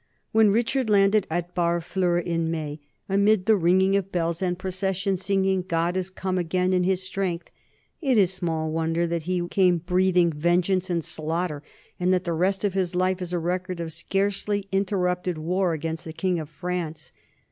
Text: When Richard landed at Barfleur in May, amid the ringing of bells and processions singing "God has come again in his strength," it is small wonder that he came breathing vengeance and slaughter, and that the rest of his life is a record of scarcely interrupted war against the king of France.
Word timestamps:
When 0.31 0.49
Richard 0.49 0.89
landed 0.89 1.27
at 1.29 1.53
Barfleur 1.53 2.17
in 2.17 2.49
May, 2.49 2.79
amid 3.07 3.45
the 3.45 3.55
ringing 3.55 3.95
of 3.95 4.11
bells 4.11 4.41
and 4.41 4.57
processions 4.57 5.23
singing 5.23 5.61
"God 5.61 5.95
has 5.95 6.09
come 6.09 6.39
again 6.39 6.73
in 6.73 6.83
his 6.83 7.03
strength," 7.03 7.51
it 8.01 8.17
is 8.17 8.33
small 8.33 8.71
wonder 8.71 9.05
that 9.05 9.21
he 9.29 9.47
came 9.47 9.77
breathing 9.77 10.31
vengeance 10.31 10.89
and 10.89 11.03
slaughter, 11.05 11.61
and 11.99 12.11
that 12.11 12.23
the 12.23 12.33
rest 12.33 12.63
of 12.63 12.73
his 12.73 12.95
life 12.95 13.21
is 13.21 13.31
a 13.31 13.37
record 13.37 13.79
of 13.79 13.93
scarcely 13.93 14.67
interrupted 14.71 15.37
war 15.37 15.71
against 15.73 16.03
the 16.05 16.13
king 16.13 16.39
of 16.39 16.49
France. 16.49 17.11